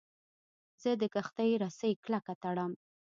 زه 0.81 0.91
د 1.01 1.03
کښتۍ 1.13 1.51
رسۍ 1.63 1.91
کلکه 2.05 2.33
تړم. 2.43 2.71